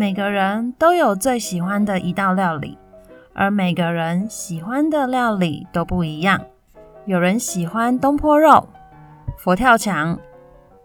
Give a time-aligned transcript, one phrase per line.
[0.00, 2.78] 每个人都有最喜欢的一道料理，
[3.34, 6.40] 而每个人喜欢的料理都不一样。
[7.04, 8.66] 有人喜欢东坡肉、
[9.36, 10.18] 佛跳墙。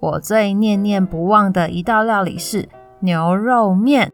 [0.00, 2.66] 我最念念不忘的一道料理是
[3.00, 4.10] 牛肉面。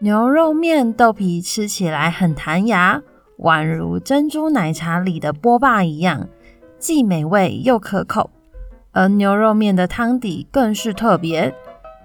[0.00, 3.00] 牛肉面豆皮吃起来很弹牙，
[3.38, 6.26] 宛如珍珠奶茶里的波霸一样，
[6.80, 8.30] 既美味又可口。
[8.90, 11.54] 而牛肉面的汤底更是特别，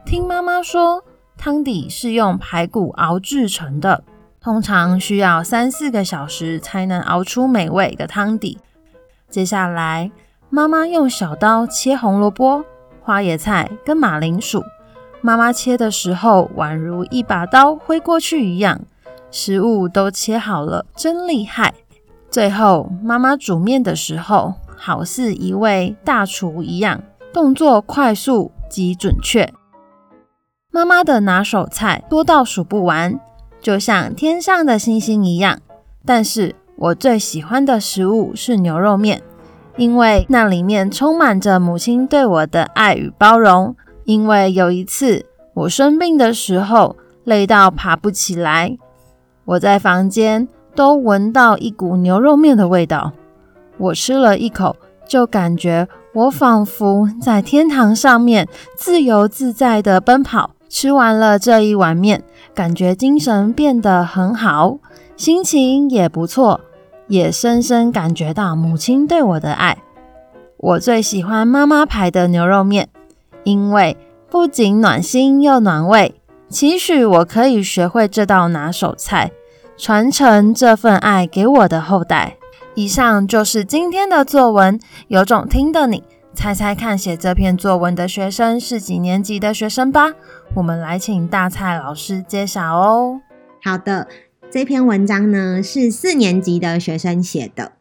[0.05, 1.03] 听妈妈说，
[1.43, 4.03] 汤底是用排骨熬制成的，
[4.39, 8.59] 通常需要三四个小时才能熬出美味的汤底。
[9.27, 10.11] 接下来，
[10.51, 12.63] 妈妈用小刀切红萝卜、
[13.01, 14.63] 花椰菜跟马铃薯。
[15.21, 18.79] 妈妈切的时候，宛如一把刀挥过去一样，
[19.31, 21.73] 食物都切好了，真厉害。
[22.29, 27.01] 最后，妈妈煮面的时候，好似一位大厨一样，
[27.33, 29.51] 动作快速及准确。
[30.73, 33.19] 妈妈的拿手菜多到数不完，
[33.59, 35.59] 就像天上的星星一样。
[36.05, 39.21] 但是我最喜欢的食物是牛肉面，
[39.75, 43.75] 因为那里面充满着母亲对我的爱与包容。
[44.05, 48.77] 因为有一次我生病的时候，累到爬不起来，
[49.43, 53.11] 我在房间都闻到一股牛肉面的味道。
[53.77, 60.51] 我吃了一口，就感觉我仿佛在天堂上面自由自在的奔跑。
[60.71, 62.23] 吃完了这一碗面，
[62.55, 64.77] 感觉精神变得很好，
[65.17, 66.61] 心情也不错，
[67.07, 69.77] 也深深感觉到母亲对我的爱。
[70.55, 72.87] 我最喜欢妈妈牌的牛肉面，
[73.43, 73.97] 因为
[74.29, 76.15] 不仅暖心又暖胃。
[76.47, 79.31] 期许我可以学会这道拿手菜，
[79.77, 82.37] 传承这份爱给我的后代。
[82.75, 84.79] 以上就是今天的作文，
[85.09, 86.01] 有种听的你。
[86.33, 90.13] 猜猜看，写这篇作文的学生是几年级的学生吧？
[90.53, 93.21] 我们来请大蔡老师揭晓哦。
[93.63, 94.09] 好的，
[94.49, 97.71] 这篇文章呢是四年级的学生写的。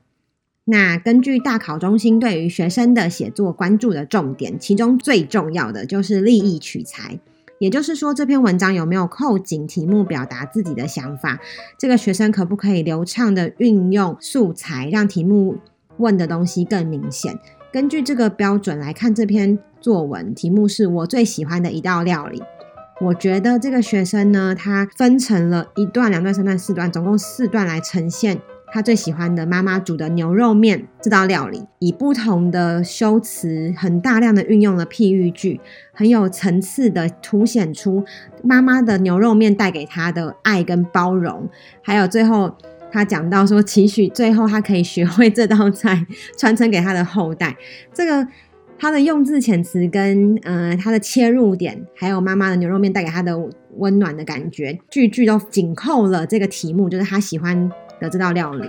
[0.66, 7.18] 那根据大考中心对于学生的写作关注的重点，其中最重要的就是立意取材，
[7.58, 11.40] 也就是说这篇文章有没有扣紧题目，表达自己的想法？
[11.76, 15.58] 这个学生可不可以流畅的运用素材，让题目
[15.96, 17.36] 问的东西更明显？
[17.72, 22.40] 根据这个标准来看，这篇作文题目是我最喜欢的一道料理。
[23.00, 28.38] 我觉得这个学生呢，他分成了一段、两段、三段、四段，总共四段来呈现
[28.70, 35.58] 他最喜欢的妈妈煮的牛肉面这道料理，以不同的修辞，很大量的运用了譬喻句，
[35.94, 38.04] 很有层次的凸显出
[38.44, 41.48] 妈妈的牛肉面带给他的爱跟包容，
[41.82, 42.54] 还有最后。
[42.92, 46.04] 他讲到说，期许最后他可以学会这道菜，
[46.36, 47.56] 传承给他的后代。
[47.94, 48.26] 这个
[48.80, 53.38] 他的用字遣词跟呃他的切入点，还有妈妈的牛肉面带给他的
[53.76, 57.70] 温暖的感觉，句句都紧扣了这个题目，就是他喜欢
[58.00, 58.66] 的这道料理。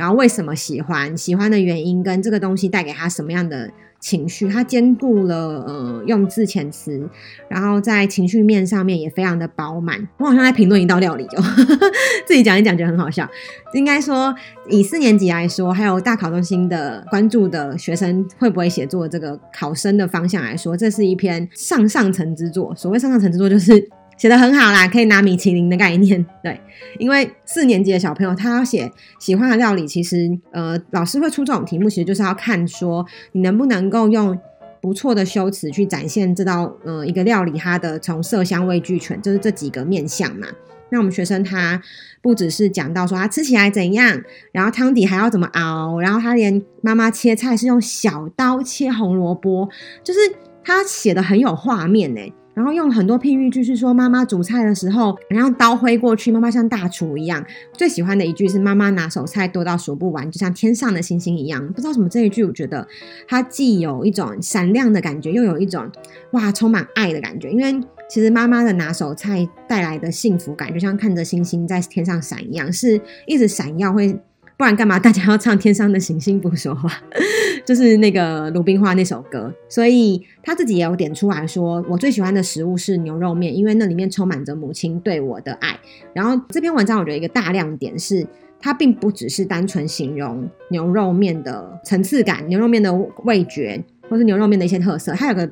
[0.00, 1.14] 然后为什么喜欢？
[1.14, 4.48] 喜欢的原因跟这个东西带给他什么样的情绪？
[4.48, 7.06] 他兼顾了呃用字遣词，
[7.50, 10.08] 然后在情绪面上面也非常的饱满。
[10.16, 11.36] 我好像在评论一道料理，就
[12.26, 13.28] 自己讲一讲，觉得很好笑。
[13.74, 14.34] 应该说
[14.70, 22.74] 以四年级来说，还有大考中心的关注的学生会不会写作这个考生的方向来说，这是一篇上上层之作。
[22.74, 23.86] 所谓上上层之作，就是。
[24.20, 26.26] 写得很好啦，可以拿米其林的概念。
[26.42, 26.60] 对，
[26.98, 34.38] 因为四年级的小朋友他要写喜欢的料理，其实呃老师会出这种题目，其实就是要看说你能不能够用
[34.82, 40.46] 不错的修辞去展现这道呃一个料理它的从色香味俱全，就是这几个面向嘛。
[40.90, 41.80] 那我们学生他
[42.20, 44.20] 不只是讲到说他吃起来怎样，
[44.52, 49.70] 然后汤底还要怎么熬，然后他连妈妈切菜是用小刀切红萝卜，
[50.04, 50.20] 就是
[50.62, 52.20] 他写得很有画面呢。
[52.60, 57.42] 然后用很多譬喻句是说，妈妈煮菜的时候，然后刀挥过去，妈妈像大厨一样。
[57.72, 61.66] 最喜欢的一句是妈妈拿手菜多到数不完，就像天上的星星一样。
[61.72, 62.86] 不知道什么这一句，我觉得
[63.26, 65.90] 它既有一种闪亮的感觉，又有一种
[66.32, 67.50] 哇充满爱的感觉。
[67.50, 67.80] 因为
[68.10, 74.20] 其实妈妈的拿手菜带来的幸福感，就像看着星星在天上闪一样，是一直闪耀会。
[74.60, 76.86] 不然干嘛大家要唱《天上的星星不说话》？
[77.64, 79.50] 就是那个鲁冰花那首歌。
[79.70, 85.80] 所以他自己也有点出来说，我最喜欢的食物是牛肉面，因为那里面充满着母亲对我的爱。
[86.12, 88.26] 然后这篇文章我觉得一个大亮点是，
[88.60, 92.92] 它并不只是单纯形容牛肉面的层次感、牛肉面的
[93.24, 95.50] 味觉，或是牛肉面的一些特色，它有个。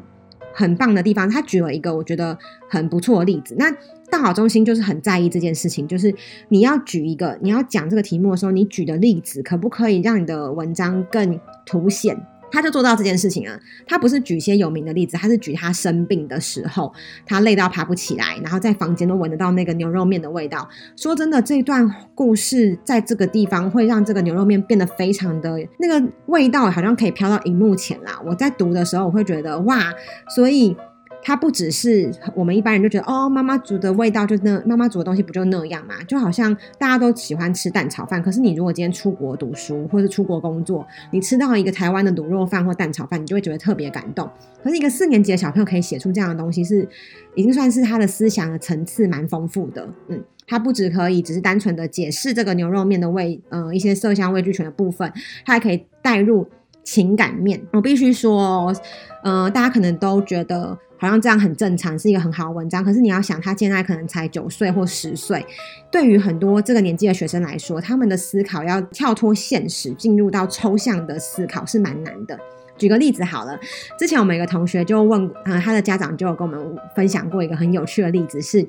[0.54, 2.37] 很棒的地方，他举了一个我觉得
[2.69, 3.54] 很不错的例子。
[3.56, 3.72] 那
[4.10, 6.14] 大好中心就是很在意这件事情，就是
[6.49, 12.19] 你要举一个，你要讲这个题目的时候，你举的例子可不可以让你的文章更凸显？
[12.50, 16.90] 他就做到这件事情啊，他不是举些有名的例子，他是举他生病的时候，
[17.26, 20.66] 他累到爬不起来，然后在房间都闻得到那个牛肉面的味道。
[20.96, 28.19] 说真的，这段故事在这个地方会让这个牛肉面变得非常的那个味道，好像可以飘到荧幕前啦。
[28.25, 29.93] 我在读的时候，我会觉得哇，
[30.34, 30.75] 所以。
[31.22, 36.02] 它不只是我们一般人就觉得哦，妈妈煮的味道就那，妈妈煮的东西不就那样嘛？
[36.04, 44.28] 就好像大家都喜欢吃蛋炒饭，可是你如果今天出国读书或是出国工作，你吃到一个台湾的卤肉饭或蛋炒饭，你就会觉得特别感动。
[44.62, 46.88] 可是一个四年级的小朋友可以写出这样的东西是，是
[47.34, 49.86] 已经算是他的思想的层次蛮丰富的。
[50.08, 55.12] 嗯，他不只可以只是单纯的解释这个牛肉面的味，呃，一些色香味俱全的部分，
[55.44, 56.48] 他还可以带入
[56.90, 57.61] 情感面。
[57.73, 58.75] 我必须说，
[59.23, 60.79] 呃，大家可能都觉得。
[61.00, 62.85] 好像这样很正常，是一个很好的文章。
[62.85, 65.46] 可是你要想，他现在可能才九岁或十岁，
[65.93, 72.37] 对于很多这个年纪的学生来说，他们的思考要跳脱现实，进入到抽象的思考是蛮难的。
[72.78, 73.58] 举个例子好了，
[73.98, 78.66] 之前我们一个同学就问，呃，他的家长就有跟我们分享过一个很有趣的例子，是，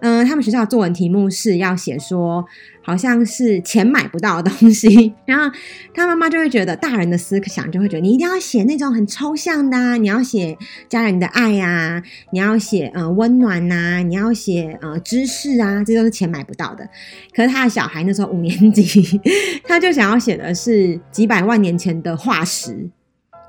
[0.00, 2.44] 嗯、他们学校的作文题目是要写说，
[2.82, 5.54] 好像是钱买不到的东西， 然后
[5.92, 10.56] 他妈妈就会觉得，大人的思想就会觉得，你一定要写那种很抽象的啊，你要写
[10.88, 12.02] 家人的爱呀，
[12.32, 16.88] 你要写呃温暖呐，你要写呃知识啊，这都是钱买不到的。
[17.34, 19.20] 可是他的小孩那时候五年级，
[19.66, 22.88] 他就想要写的是几百万年前的化石。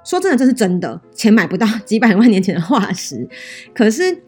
[0.04, 3.28] 说真的，这是真的，钱买不到 几百万年前的化石。
[3.74, 4.24] 可是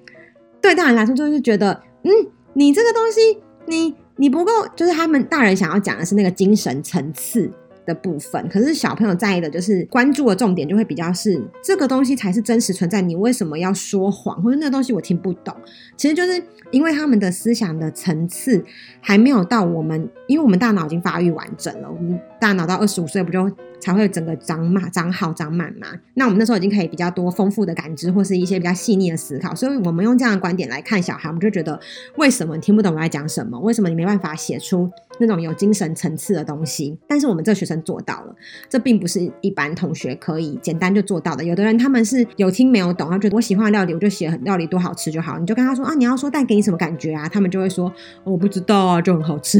[0.61, 2.11] 对大人来说，就是觉得，嗯，
[2.53, 7.49] 你这个东西，你你不够，就是他们大人想要讲的是那个精神层次
[7.85, 8.47] 的部分。
[8.49, 13.01] 可是小朋友在意的就是关注的重点，就会比较是这个东西才是真实存在。
[13.01, 14.41] 你为什么要说谎？
[14.43, 15.55] 或者那个东西我听不懂。
[15.97, 18.63] 其实就是因为他们的思想的层次
[18.99, 21.89] 还没有到我们，因为我们大脑已经发育完整了。
[21.89, 23.49] 我们大脑到二十五岁不就？
[23.81, 25.87] 才会整个长满、长好、长满嘛。
[26.13, 29.53] 那我们那时候已经可以比较多丰富的感知，或是一些比较细腻的思考。
[29.55, 31.77] 所以，我们用这样的观点来看小孩，我们就觉得
[32.15, 33.59] 为什么你听不懂我在讲什么？
[33.59, 34.89] 为什么你没办法写出
[35.19, 36.95] 那种有精神层次的东西？
[37.07, 38.35] 但是我们这学生做到了，
[38.69, 41.43] 这并不是一般同学可以简单就做到的。
[41.43, 45.39] 有的人他们是有听没有懂，他觉得我喜欢料理，我就写料理多好吃就好。
[45.39, 47.27] 你就跟他说啊，你要说带给你什么感觉啊？
[47.27, 47.91] 他们就会说
[48.23, 49.59] 我不知道啊，就很好吃。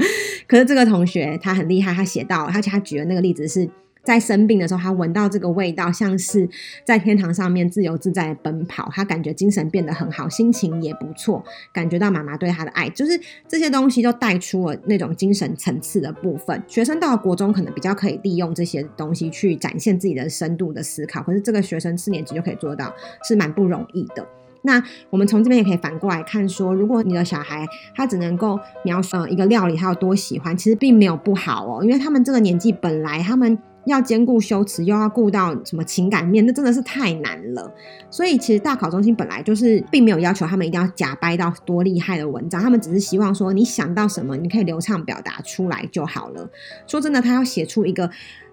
[0.46, 3.61] 可是这个同学他很厉害，他写到，而且他举的那个例子是。
[4.02, 6.48] 在生病的时候，他闻到这个味道，像是
[6.84, 8.88] 在天堂上面自由自在的奔跑。
[8.92, 16.60] 他感觉精神变得很好，心情也不错，感觉到妈妈对他的爱，就是这些东西都带出了那种精神层次的部分。
[16.66, 21.22] 学生到了国中，可能比较可以利用这些东西去展现自己的深度的思考。
[21.22, 24.26] 可是这个学生四年级就可以做到，是蛮不容易的。
[24.62, 27.64] 那我们从这边也可以反过来看说，如果你的小孩
[27.94, 33.56] 他只能够描述一个料理他有多喜欢，其实并没有不好哦，因为他们这个年纪本来他们。
[33.84, 37.72] 要兼顾修辞，又要顾到什么情感面，那真的是太难了。
[38.10, 46.48] 所以其实大考中心本来就是并没有要求他们一定要假掰到多厉害的文章，他们只是希望说你想到什么，你可以流畅表达出来就好了。
[46.86, 48.10] 说真的，他要写出一个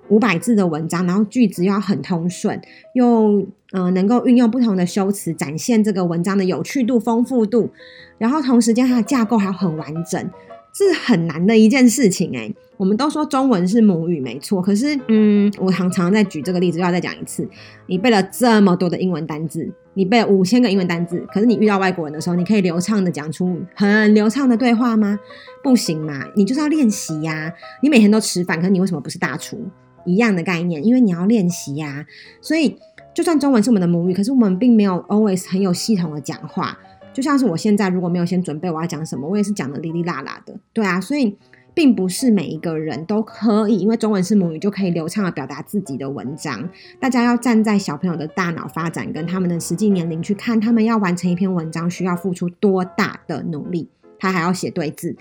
[0.08, 2.60] 五百字的文章，然后句子要很通顺，
[2.96, 7.70] 又呃能够运用不同的修辞，展现这个文章的有趣度、丰富度，
[8.18, 10.30] 然后同时间它的架构还要很完整。
[10.74, 17.48] 是很难的一件事情哎、我们都说中文是母语没错，可是嗯，我常常在举这个例子，又要再讲一次。
[17.88, 25.20] 你背了这么多的英文单字，你背了五千个英文单字，可是你遇到外国人的时候，你可以流畅的讲出很流畅的对话吗？
[25.62, 27.54] 不行嘛，你就是要练习呀。
[27.82, 29.60] 你每天都吃饭，可是你为什么不是大厨？
[30.06, 32.06] 一样的概念，因为你要练习呀。
[32.40, 32.78] 所以
[33.14, 36.80] 就算中文是我们的母语，可是我们并没有 always 很有系统的讲话。
[37.20, 41.38] 就像是我现在如果没有先准备我要讲什么，我也是讲的哩哩啦啦的，对啊，所以
[41.74, 46.70] 并不是每一个人都可以，因为中文是母语就可以流畅的表达自己的文章。
[46.98, 53.90] 大家要站在小朋友的大脑发展跟他们的实际年龄去看，他们要完成一篇文章需要付出多大的努力。
[54.18, 55.14] 他还要写对字，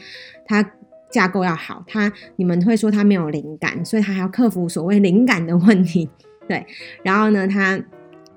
[0.46, 0.72] 他
[1.10, 6.08] 架构要好，他你们会说他没有灵感，所以他还要克服所谓灵感的问题，
[6.46, 6.64] 对，
[7.02, 7.82] 然后呢，他。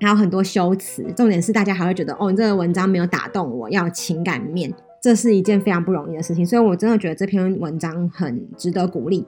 [0.02, 6.44] 还有很多修辞，重点是大家还会觉得哦，你这个文章没有打动我，要情感面，这是一件非常不容易的事情。
[6.44, 9.24] 所以我真的觉得这篇文章很值得鼓励。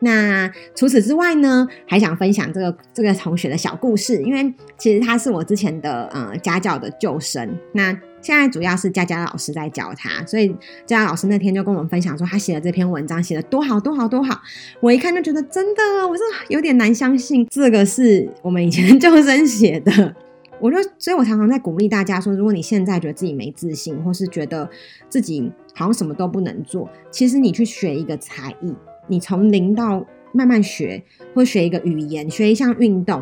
[0.00, 7.92] 那除此之外呢，还想分享这个这个同学的小故事，因为其实他是我之前的呃家教的旧生，那
[8.22, 10.48] 现在主要是佳佳老师在教他，所以
[10.86, 14.40] 佳佳老师那天就跟我们分享说，他写的这篇文章写的多好多好多好，
[14.80, 20.14] 我一看就觉得真的，我是有点难相信这个是我们以前旧生写的，
[20.60, 24.68] 我就所以，我常常在鼓励大家说，如果你现在觉得自己没自信，或是觉得
[25.08, 28.74] 自己好像什么都不能做，其实你去学一个才艺。
[29.10, 31.02] 你从零到慢慢学，
[31.34, 33.20] 或学一个语言，学一项运动，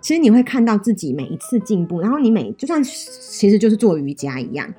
[0.00, 2.00] 其实你会看到自己每一次进步。
[2.00, 4.72] 然后你每就算其实就是做瑜伽一样，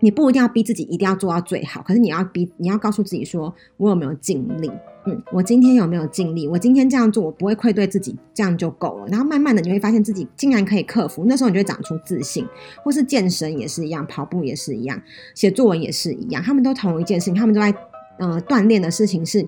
[0.00, 4.70] 你不一定要逼自己一定要做到最好，可是你要逼你要告诉自己说，我有没有尽力？
[5.06, 6.48] 嗯，我今天有没有尽力？
[6.48, 9.06] 我今天这样做，我不会愧对自己，这样就够了。
[9.08, 12.46] 然后慢慢的你会发现自己竟然可以克服，那时候你就会长出自信。
[12.82, 14.98] 或是健身也是一样，跑步也是一样，
[15.34, 17.74] 写作文也是一样，他们都同一件事情，他们都在
[18.18, 19.46] 呃锻炼的事情是。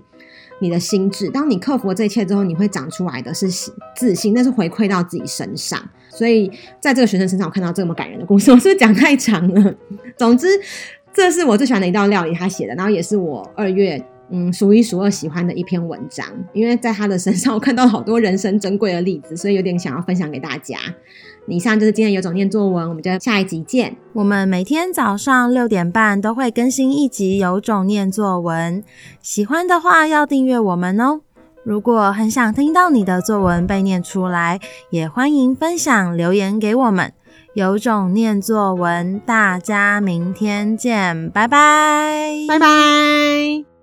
[0.59, 3.49] 你的心智，当你克服了这一切之后，你会长出来的是
[3.95, 5.81] 自信，那是回馈到自己身上。
[6.09, 9.75] 所以，在这个学生身上，我看到这么感人的故事， 我是不是讲太长了？
[10.17, 10.49] 总之，
[11.13, 20.79] 这是我最喜欢的一道料理，他写的，然后也是我二月嗯数一数二喜欢的一篇文章，因为在他的身上，我看到好多人生珍贵的例子，所以有点想要分享给大家。
[21.49, 23.97] 以上就是今天有种念作文，我们就下一集见。
[24.13, 28.83] 我们每天早上六点半都会更新一集有种念作文，
[29.23, 31.21] 喜欢的话要订阅我们哦。
[31.65, 34.61] 如果很想听到你的作文被念出来，
[34.91, 37.13] 也欢迎分享留言给我们。
[37.55, 43.76] 有种念作文，大家明天见，拜拜，拜拜。